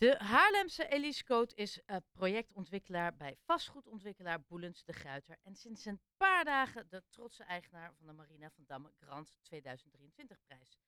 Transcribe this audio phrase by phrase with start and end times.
[0.00, 5.36] De Haarlemse Elise Coot is uh, projectontwikkelaar bij vastgoedontwikkelaar Boelens de Gruiter.
[5.42, 10.40] En sinds een paar dagen de trotse eigenaar van de Marina van Damme Grand 2023
[10.46, 10.78] prijs.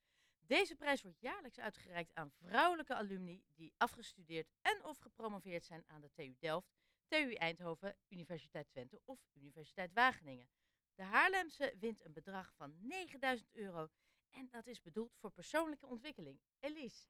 [0.47, 6.01] Deze prijs wordt jaarlijks uitgereikt aan vrouwelijke alumni die afgestudeerd en of gepromoveerd zijn aan
[6.01, 6.75] de TU Delft,
[7.07, 10.49] TU Eindhoven, Universiteit Twente of Universiteit Wageningen.
[10.95, 13.89] De Haarlemse wint een bedrag van 9000 euro
[14.31, 16.41] en dat is bedoeld voor persoonlijke ontwikkeling.
[16.61, 17.07] Elise,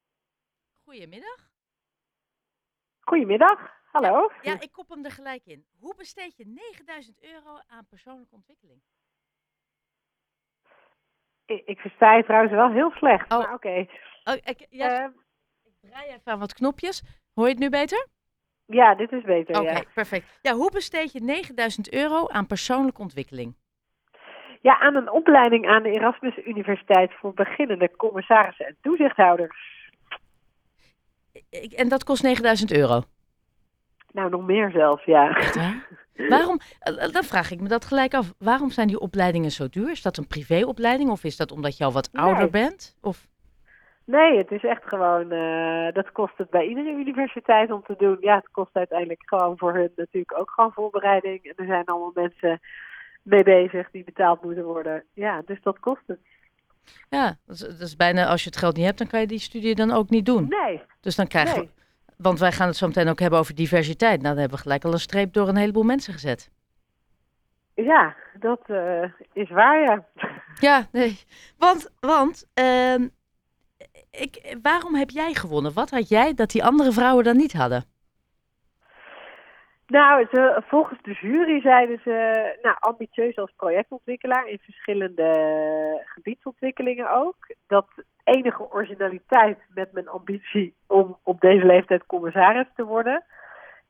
[0.72, 1.52] goedemiddag.
[3.04, 3.58] Goedemiddag,
[3.92, 4.30] hallo.
[4.42, 5.64] Ja, ik kop hem er gelijk in.
[5.80, 8.80] Hoe besteed je 9000 euro aan persoonlijke ontwikkeling?
[11.46, 13.38] Ik, ik versta je trouwens wel heel slecht, Oh.
[13.38, 13.86] maar oké.
[14.24, 15.10] Oh, ik, ja, Ehm,
[15.64, 17.02] ik draai even aan wat knopjes.
[17.34, 18.06] Hoor je het nu beter?
[18.66, 19.82] ja, dit is beter, Oké, ja.
[19.94, 20.38] perfect.
[20.42, 23.54] Ja, hoe besteed je 9000 euro aan persoonlijke ontwikkeling?
[24.60, 29.81] Ja, aan een opleiding aan de Erasmus Universiteit voor beginnende commissarissen en toezichthouders.
[31.50, 33.02] Ik- En dat kost 9000 euro.
[34.12, 35.36] Nou, nog meer zelfs, ja.
[35.36, 35.86] Echt waar?
[36.28, 38.32] Waarom, eh, dan vraag ik me dat gelijk af.
[38.38, 39.90] Waarom zijn die opleidingen zo duur?
[39.90, 42.24] Is dat een privéopleiding of is dat omdat je al wat Nee.
[42.24, 42.96] ouder bent?
[43.00, 43.30] Of,
[44.04, 48.16] Nee, het is echt gewoon, eh, dat kost het bij iedere universiteit om te doen.
[48.20, 51.42] Ja, het kost uiteindelijk gewoon voor hun natuurlijk ook gewoon voorbereiding.
[51.44, 52.60] En er zijn allemaal mensen
[53.22, 55.04] mee bezig die betaald moeten worden.
[55.12, 56.18] Ja, dus dat kost het.
[57.08, 59.26] Ja, dat is, dat is bijna als je het geld niet hebt, dan kan je
[59.26, 60.48] die studie dan ook niet doen.
[60.48, 61.70] Nee, Dus dan krijgen nee.
[61.74, 61.82] we,
[62.16, 64.20] want wij gaan het zo meteen ook hebben over diversiteit.
[64.20, 66.50] Nou, dan hebben we gelijk al een streep door een heleboel mensen gezet.
[67.74, 70.06] Ja, dat eh, is waar, ja.
[70.60, 71.18] Ja, nee.
[71.58, 73.08] Want, want ehm,
[74.10, 75.72] ik, waarom heb jij gewonnen?
[75.72, 77.84] Wat had jij dat die andere vrouwen dan niet hadden?
[79.92, 85.32] Nou, ze, volgens de jury zeiden ze nou, ambitieus als projectontwikkelaar in verschillende
[86.04, 87.36] gebiedsontwikkelingen ook.
[87.66, 87.86] Dat
[88.24, 93.24] enige originaliteit met mijn ambitie om op deze leeftijd commissaris te worden.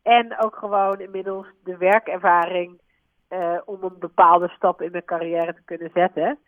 [0.02, 2.80] En ook gewoon inmiddels de werkervaring
[3.28, 6.38] eh, om een bepaalde stap in mijn carrière te kunnen zetten.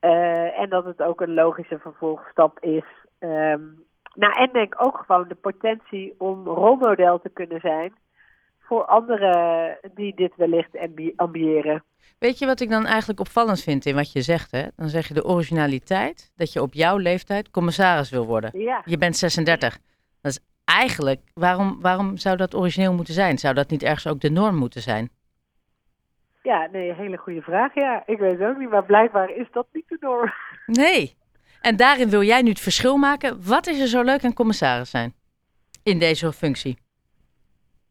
[0.00, 2.84] Eh, en dat het ook een logische vervolgstap is.
[3.18, 3.62] Ehm,
[4.14, 7.92] nou, en denk ook gewoon de potentie om rolmodel te kunnen zijn
[8.66, 11.84] voor anderen die dit wellicht ambi- ambiëren.
[12.18, 14.50] Weet je wat ik dan eigenlijk opvallend vind in wat je zegt?
[14.50, 14.62] Hè?
[14.76, 18.58] Dan zeg je de originaliteit, dat je op jouw leeftijd commissaris wil worden.
[18.60, 19.78] Ja, Je bent 36.
[20.22, 23.38] Dat is eigenlijk, waarom, waarom zou dat origineel moeten zijn?
[23.38, 25.10] Zou dat niet ergens ook de norm moeten zijn?
[26.42, 27.74] ja nee, hele goede vraag.
[27.74, 30.32] Ja, ik weet het ook niet, maar blijkbaar is dat niet de norm.
[30.66, 31.16] Nee.
[31.60, 33.46] En daarin wil jij nu het verschil maken.
[33.46, 35.14] Wat is er zo leuk aan commissaris zijn?
[35.82, 36.78] In deze functie.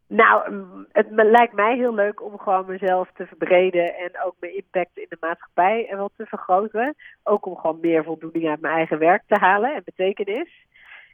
[0.08, 0.52] Nou,
[0.92, 5.06] het lijkt mij heel leuk om gewoon mezelf te verbreden en ook mijn impact in
[5.08, 6.94] de maatschappij en wat te vergroten.
[7.22, 10.66] Ook om gewoon meer voldoening uit mijn eigen werk te halen en betekenis.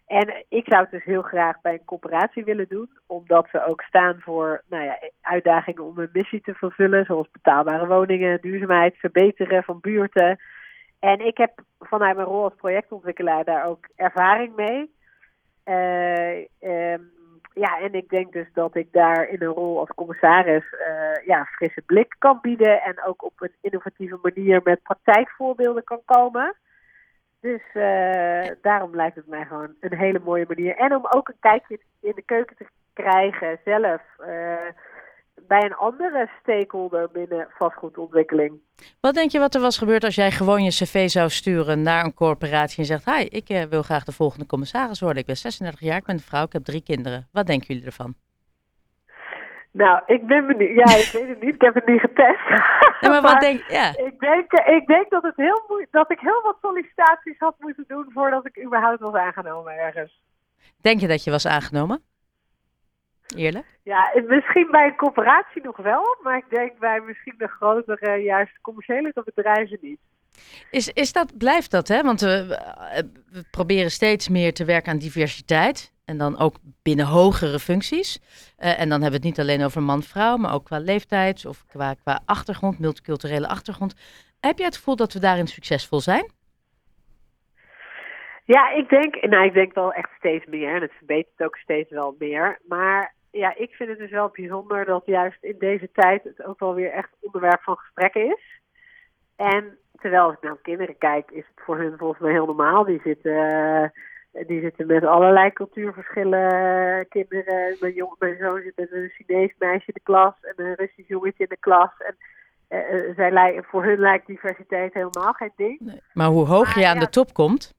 [0.06, 3.82] En ik zou het dus heel graag bij een corporatie willen doen, omdat we ook
[3.82, 9.62] staan voor nou ja, uitdagingen om een missie te vervullen, zoals betaalbare woningen, duurzaamheid, verbeteren
[9.62, 10.38] van buurten.
[10.98, 14.91] En ik heb vanuit mijn rol als projectontwikkelaar daar ook ervaring mee.
[15.64, 17.00] Ehm,
[17.55, 21.45] ja, en ik denk dus dat ik daar in een rol als commissaris eh, ja,
[21.45, 26.55] frisse blik kan bieden en ook op een innovatieve manier met praktijkvoorbeelden kan komen.
[27.41, 30.77] Dus eh, daarom lijkt het mij gewoon een hele mooie manier.
[30.77, 34.69] En om ook een kijkje in de keuken te krijgen zelf eh,
[35.53, 38.61] bij een andere stakeholder binnen vastgoedontwikkeling.
[39.01, 42.05] Wat denk je wat er was gebeurd als jij gewoon je cv zou sturen naar
[42.05, 43.05] een corporatie en zegt...
[43.05, 45.19] Hi, ik eh, wil graag de volgende commissaris worden.
[45.19, 47.29] Ik ben 36 jaar, ik ben een vrouw, ik heb drie kinderen.
[47.33, 48.15] Wat denken jullie ervan?
[49.73, 50.77] Nou, ik ben benieuwd.
[50.77, 51.55] Ja, ik weet het niet.
[51.55, 52.49] Ik heb het niet getest.
[53.01, 53.89] Maar wat denk ja.
[53.89, 58.11] Ik denk, ik denk dat, het heel dat ik heel wat sollicitaties had moeten doen
[58.15, 60.21] voordat ik überhaupt was aangenomen ergens.
[60.81, 62.03] Denk je dat je was aangenomen?
[63.37, 63.66] Eerlijk?
[63.82, 68.16] Ja, en misschien bij een corporatie nog wel, maar ik denk bij misschien de grotere,
[68.22, 69.98] juist commerciële bedrijven niet.
[70.70, 72.03] Is, is dat, blijft dat, hè?
[72.03, 75.91] Want we, we- we proberen steeds meer te werken aan diversiteit.
[76.04, 78.21] En dan ook binnen hogere functies.
[78.57, 81.65] Eh, en dan hebben we het niet alleen over man-vrouw, maar ook qua leeftijd of
[81.66, 83.95] qua, qua achtergrond, multiculturele achtergrond.
[84.41, 86.30] Heb jij het gevoel dat we daarin succesvol zijn?
[88.45, 91.91] Ja, ik denk, nou, ik denk wel echt steeds meer en het verbetert ook steeds
[91.91, 92.59] wel meer.
[92.68, 96.59] Maar ja, ik vind het dus wel bijzonder dat juist in deze tijd het ook
[96.59, 98.61] wel weer echt onderwerp van gesprekken is.
[99.37, 102.84] En terwijl ik naar kinderen kijk, is het voor hun volgens mij heel normaal.
[102.84, 103.33] Die zitten,
[104.33, 107.09] eh, die zitten met allerlei cultuurverschillen.
[107.09, 110.75] Kinderen, mijn, jong, mijn zoon zit met een Chinees meisje in de klas en een
[110.75, 111.91] Russisch jongetje in de klas.
[111.99, 112.17] En
[112.69, 116.01] eh, eh, zij lijken, voor hun lijkt diversiteit helemaal geen ding.
[116.13, 117.01] Maar hoe hoger je aan ja.
[117.01, 117.75] de top komt,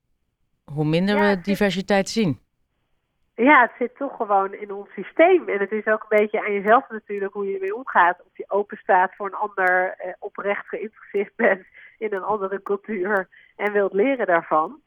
[0.64, 2.43] hoe minder Ja, we diversiteit zien.
[3.36, 5.50] Ja, het zit toch gewoon in ons systeem.
[5.50, 8.20] En het is ook een beetje aan jezelf natuurlijk hoe je ermee omgaat.
[8.20, 11.66] Of je open staat voor een ander, eh, oprecht geïnteresseerd bent
[11.98, 14.82] in een andere cultuur en wilt leren daarvan.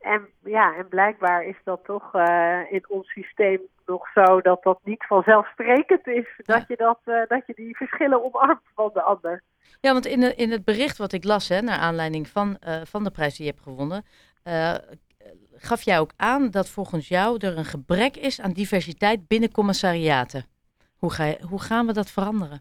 [0.00, 4.78] En ja, en blijkbaar is dat toch uh, in ons systeem nog zo dat dat
[4.82, 6.26] niet vanzelfsprekend is.
[6.36, 9.42] Dat, je dat, uh, dat je die verschillen omarmt van de ander.
[9.80, 12.80] Ja, want in, de, in het bericht wat ik las, hè, naar aanleiding van, uh,
[12.84, 14.04] van de prijs die je hebt gewonnen,
[15.56, 20.44] gaf jij ook aan dat volgens jou er een gebrek is aan diversiteit binnen commissariaten.
[20.98, 22.60] Hoe, ga hoe gaan we dat veranderen?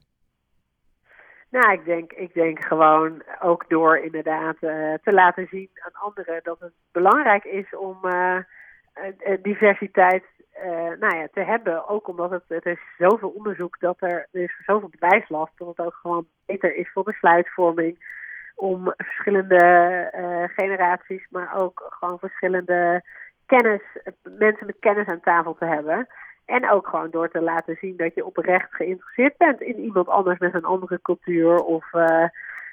[1.49, 6.39] Nou, ik denk, ik denk gewoon ook door inderdaad uh, te laten zien aan anderen
[6.43, 8.37] dat het belangrijk is om uh,
[9.41, 10.23] diversiteit
[10.99, 11.87] nou ja, te hebben.
[11.87, 15.85] Ook omdat het, het is zoveel onderzoek dat er, er is zoveel bewijslast dat het
[15.85, 17.97] ook gewoon beter is voor besluitvorming
[18.55, 23.03] om verschillende uh, generaties, maar ook gewoon verschillende
[23.45, 23.81] kennis,
[24.23, 26.07] mensen met kennis aan tafel te hebben.
[26.45, 30.39] En ook gewoon door te laten zien dat je oprecht geïnteresseerd bent in iemand anders
[30.39, 32.25] met een andere cultuur of, uh,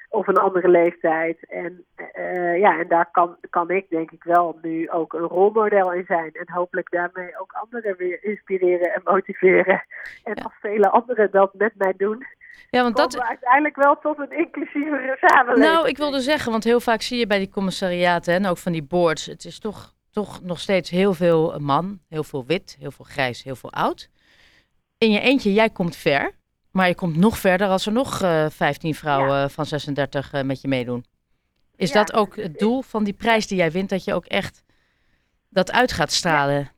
[0.09, 1.45] of een andere leeftijd.
[1.49, 1.85] En
[2.17, 6.05] uh, ja, en daar kan, kan ik denk ik wel nu ook een rolmodel in
[6.07, 6.31] zijn.
[6.33, 9.83] En hopelijk daarmee ook anderen weer inspireren en motiveren.
[10.23, 12.25] En als vele anderen dat met mij doen,
[12.69, 13.21] ja, want dat...
[13.21, 15.73] uiteindelijk wel tot een inclusievere samenleving.
[15.73, 18.71] Nou, ik wilde zeggen, want heel vaak zie je bij die commissariaten en ook van
[18.71, 22.91] die boards, het is toch, toch nog steeds heel veel man, heel veel wit, heel
[22.91, 24.09] veel grijs, heel veel oud.
[24.97, 26.31] In je eentje, jij komt ver,
[26.71, 30.41] maar je komt nog verder als er nog uh, eh, 15 vrouwen van 36 uh,
[30.41, 31.05] met je meedoen.
[31.75, 34.63] Is dat ook het doel van die prijs die jij wint, dat je ook echt
[35.49, 36.57] dat uit gaat stralen?
[36.57, 36.71] Ja,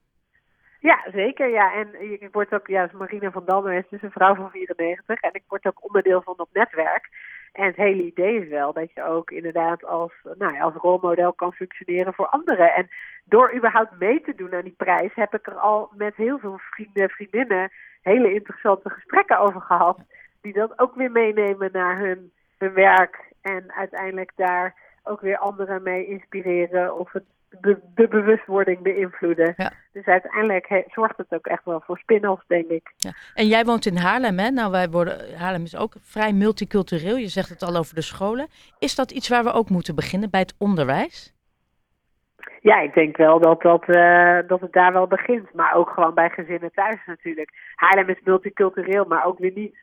[1.11, 1.49] zeker.
[1.49, 1.73] Ja.
[1.73, 5.33] En ik word ook, ja, Marina van Damme is dus een vrouw van 94 en
[5.33, 7.09] ik word ook onderdeel van dat netwerk.
[7.51, 11.33] En het hele idee is wel dat je ook inderdaad als, nou ja, als rolmodel
[11.33, 12.73] kan functioneren voor anderen.
[12.73, 12.89] En
[13.25, 16.57] door überhaupt mee te doen aan die prijs heb ik er al met heel veel
[16.57, 17.71] vrienden en vriendinnen
[18.01, 19.99] hele interessante gesprekken over gehad.
[20.41, 25.83] Die dat ook weer meenemen naar hun, hun werk en uiteindelijk daar ook weer anderen
[25.83, 27.25] mee inspireren of het
[27.61, 29.53] de, de bewustwording beïnvloeden.
[29.57, 29.71] Ja.
[29.93, 32.93] Dus uiteindelijk zorgt het ook echt wel voor spin-offs, denk ik.
[32.97, 33.13] Ja.
[33.33, 34.49] En jij woont in Haarlem, hè?
[34.49, 37.15] Nou, wij worden, Haarlem is ook vrij multicultureel.
[37.15, 38.47] Je zegt het al over de scholen.
[38.79, 41.33] Is dat iets waar we ook moeten beginnen bij het onderwijs?
[42.61, 45.53] Ja, ik denk wel dat, dat, uh, dat het daar wel begint.
[45.53, 47.49] Maar ook gewoon bij gezinnen thuis natuurlijk.
[47.75, 49.75] Haarlem is multicultureel, maar ook weer niet.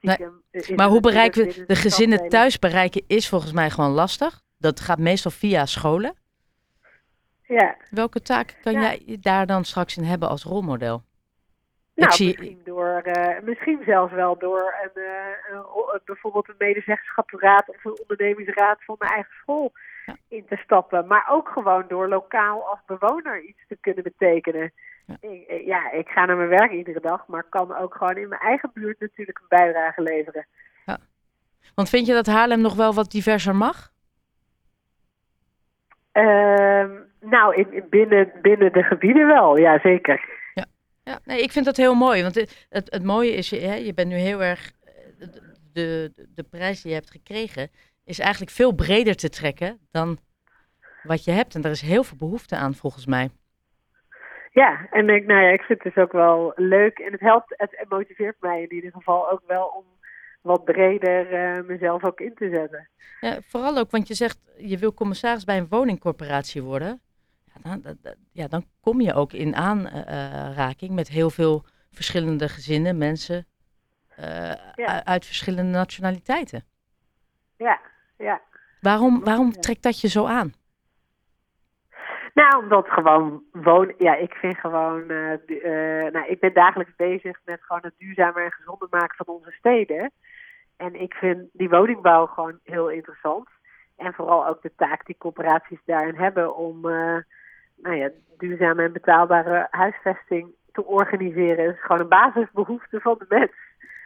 [0.00, 0.76] Nee.
[0.76, 4.40] Maar hoe bereiken we de gezinnen thuis bereiken is volgens mij gewoon lastig.
[4.58, 6.14] Dat gaat meestal via scholen.
[7.52, 7.76] Ja.
[7.90, 11.02] Welke taak kan jij daar dan straks in hebben als rolmodel?
[11.94, 12.26] Nou, zie...
[12.26, 15.58] misschien, door, uh, misschien zelfs wel door een, uh,
[15.92, 19.72] een, bijvoorbeeld een medezeggenschapsraad of een ondernemingsraad van mijn eigen school
[20.06, 20.16] ja.
[20.28, 21.06] in te stappen.
[21.06, 24.72] Maar ook gewoon door lokaal als bewoner iets te kunnen betekenen.
[25.06, 25.16] Ja.
[25.20, 28.28] Ik, eh, ja, ik ga naar mijn werk iedere dag, maar kan ook gewoon in
[28.28, 30.46] mijn eigen buurt natuurlijk een bijdrage leveren.
[30.86, 30.98] Ja.
[31.74, 33.90] Want vind je dat Haarlem nog wel wat diverser mag?
[36.12, 40.40] Uh, nou, in, binnen, binnen de gebieden wel, ja zeker.
[40.54, 40.64] Ja,
[41.02, 42.22] ja nee, ik vind dat heel mooi.
[42.22, 44.72] Want het, het, het mooie is, hè, je bent nu heel erg.
[44.84, 47.70] Eh, de, de, de prijs die je hebt gekregen
[48.04, 50.18] is eigenlijk veel breder te trekken dan
[51.02, 51.54] wat je hebt.
[51.54, 53.30] En daar is heel veel behoefte aan, volgens mij.
[54.50, 56.98] Ja, en ik, nou ja, ik vind het dus ook wel leuk.
[56.98, 59.84] En het helpt, het motiveert mij in ieder geval ook wel om
[60.42, 62.88] wat breder uh, mezelf ook in te zetten.
[63.20, 67.00] Ja, vooral ook, want je zegt je wil commissaris bij een woningcorporatie worden.
[67.64, 67.96] Ja, dan,
[68.32, 73.46] ja, dan kom je ook in aanraking met heel veel verschillende gezinnen, mensen
[74.20, 74.50] uh,
[75.04, 76.64] uit verschillende nationaliteiten.
[77.56, 77.80] Ja,
[78.18, 78.40] ja.
[78.80, 80.52] Waarom, waarom trekt dat je zo aan?
[82.34, 83.94] Nou, omdat gewoon wonen.
[83.98, 85.10] Ja, ik vind gewoon.
[85.10, 89.34] Uh, uh, nou, ik ben dagelijks bezig met gewoon het duurzamer en gezonder maken van
[89.34, 90.12] onze steden.
[90.76, 93.48] En ik vind die woningbouw gewoon heel interessant.
[93.96, 97.16] En vooral ook de taak die corporaties daarin hebben om uh,
[97.82, 101.64] nou ja, duurzame en betaalbare huisvesting te organiseren.
[101.64, 103.52] Dat is gewoon een basisbehoefte van de mens.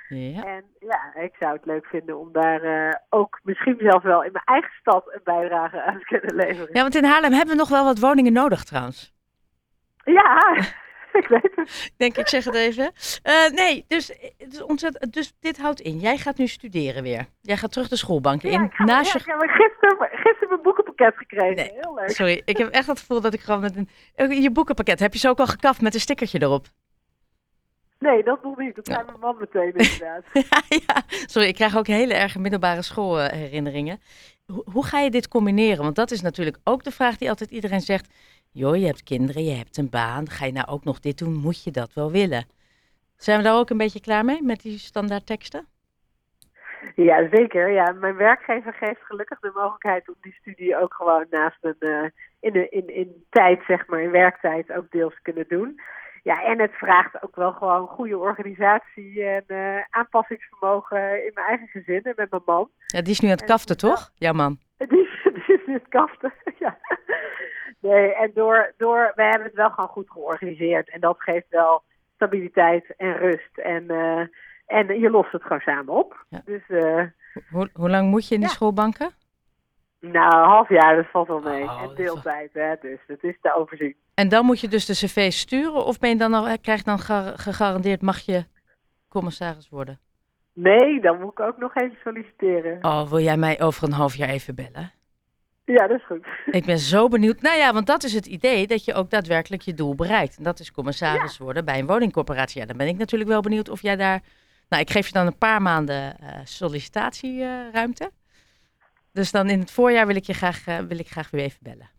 [0.08, 0.44] Ja.
[0.44, 4.32] En ja, ik zou het leuk vinden om daar uh, ook misschien zelfs wel in
[4.32, 6.68] mijn eigen stad een bijdrage aan te kunnen leveren.
[6.72, 9.14] Ja, want in Haarlem hebben we nog wel wat woningen nodig trouwens.
[10.04, 10.56] Ja,
[11.22, 11.92] ik weet het.
[11.96, 12.92] Denk ik, zeg het even.
[13.24, 14.12] Uh, nee, dus,
[14.48, 15.98] dus, ontzettend, dus dit houdt in.
[15.98, 17.26] Jij gaat nu studeren weer.
[17.42, 18.50] Jij gaat terug de schoolbank in.
[18.50, 19.20] Ja, naast je...
[19.24, 21.56] ja, gisteren, gisteren mijn boekenpakket gekregen.
[21.56, 22.10] Nee, Heel leuk.
[22.10, 24.42] Sorry, ik heb echt het gevoel dat ik gewoon met een...
[24.42, 26.66] Je boekenpakket, heb je zo ook al gekaft met een stickertje erop?
[27.98, 28.74] Nee, dat nog niet.
[28.76, 30.22] Dat zijn mijn man meteen inderdaad.
[30.32, 34.00] ja, ja, sorry, ik krijg ook hele erge middelbare schoolherinneringen.
[34.46, 35.82] Hoe, hoe ga je dit combineren?
[35.82, 38.12] Want dat is natuurlijk ook de vraag die altijd iedereen zegt.
[38.56, 41.34] Joh, je hebt kinderen, je hebt een baan, ga je nou ook nog dit doen,
[41.34, 42.44] moet je dat wel willen?
[43.16, 45.66] Zijn we daar ook een beetje klaar mee met die standaard teksten?
[46.94, 47.70] Ja, zeker.
[47.70, 52.08] Ja, mijn werkgever geeft gelukkig de mogelijkheid om die studie ook gewoon naast een, uh,
[52.40, 55.80] in, in, in tijd, zeg maar, in werktijd ook deels te kunnen doen.
[56.22, 61.68] Ja, en het vraagt ook wel gewoon goede organisatie en uh, aanpassingsvermogen in mijn eigen
[61.68, 62.70] gezin en met mijn man.
[62.86, 64.10] Ja, die is nu aan het kaften, toch?
[64.14, 64.58] Ja, man.
[64.88, 66.32] Die is, die is nu aan het kaften,
[66.64, 66.78] ja.
[67.86, 70.90] Nee, en door, door, we hebben het wel gewoon goed georganiseerd.
[70.90, 71.82] En dat geeft wel
[72.14, 73.58] stabiliteit en rust.
[73.58, 74.20] En, uh,
[74.66, 76.24] en je lost het gewoon samen op.
[76.28, 76.42] Ja.
[76.44, 77.02] Dus, uh,
[77.50, 78.54] hoe, hoe lang moet je in die ja.
[78.54, 79.10] schoolbanken?
[80.00, 81.62] Nou, een half jaar, dat valt wel mee.
[81.62, 83.96] Oh, en deeltijd, hè, dus dat is te overzien.
[84.14, 85.84] En dan moet je dus de cv sturen?
[85.84, 86.98] Of ben je dan al, krijg je dan
[87.38, 88.44] gegarandeerd, mag je
[89.08, 89.98] commissaris worden?
[90.52, 92.84] Nee, dan moet ik ook nog even solliciteren.
[92.84, 94.92] Oh, wil jij mij over een half jaar even bellen?
[95.66, 96.26] Ja, dat is goed.
[96.46, 97.40] Ik ben zo benieuwd.
[97.40, 100.36] Nou ja, want dat is het idee dat je ook daadwerkelijk je doel bereikt.
[100.36, 101.44] En dat is commissaris ja.
[101.44, 102.60] worden bij een woningcorporatie.
[102.60, 104.20] Ja, dan ben ik natuurlijk wel benieuwd of jij daar.
[104.68, 108.04] Nou, ik geef je dan een paar maanden uh, sollicitatieruimte.
[108.04, 108.10] Uh,
[109.12, 111.58] dus dan in het voorjaar wil ik je graag, uh, wil ik graag weer even
[111.62, 111.90] bellen.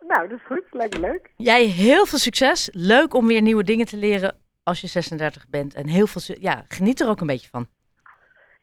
[0.00, 0.64] Nou, dat is goed.
[0.70, 1.30] Lijkt me leuk.
[1.36, 2.68] Jij heel veel succes.
[2.72, 5.74] Leuk om weer nieuwe dingen te leren als je 36 bent.
[5.74, 7.66] En heel veel, ja, geniet er ook een beetje van.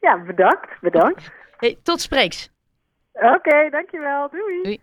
[0.00, 0.80] Ja, bedankt.
[0.80, 1.30] Bedankt.
[1.56, 2.53] Hey, tot spreeks.
[3.14, 4.28] Oké, okay, dankjewel.
[4.28, 4.62] Doei.
[4.62, 4.80] Doei.